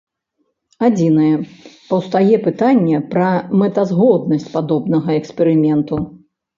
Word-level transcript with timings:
Адзінае, 0.87 1.29
паўстае 1.91 2.35
пытанне 2.47 3.03
пра 3.13 3.29
мэтазгоднасць 3.63 4.53
падобнага 4.59 5.09
эксперыменту. 5.23 6.07